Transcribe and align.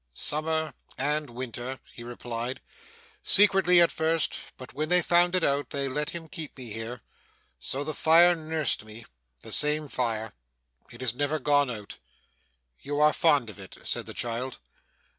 'Summer 0.15 0.73
and 0.97 1.29
winter,' 1.29 1.79
he 1.93 2.03
replied. 2.03 2.59
'Secretly 3.21 3.79
at 3.79 3.91
first, 3.91 4.39
but 4.57 4.73
when 4.73 4.89
they 4.89 4.99
found 4.99 5.35
it 5.35 5.43
out, 5.43 5.69
they 5.69 5.87
let 5.87 6.09
him 6.09 6.27
keep 6.27 6.57
me 6.57 6.71
here. 6.71 7.01
So 7.59 7.83
the 7.83 7.93
fire 7.93 8.33
nursed 8.33 8.83
me 8.83 9.05
the 9.41 9.51
same 9.51 9.87
fire. 9.87 10.33
It 10.89 11.01
has 11.01 11.13
never 11.13 11.37
gone 11.37 11.69
out.' 11.69 11.99
'You 12.79 12.99
are 12.99 13.13
fond 13.13 13.51
of 13.51 13.59
it?' 13.59 13.77
said 13.83 14.07
the 14.07 14.15
child. 14.15 14.57